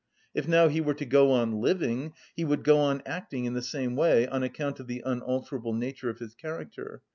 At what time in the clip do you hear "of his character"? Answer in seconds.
6.09-7.03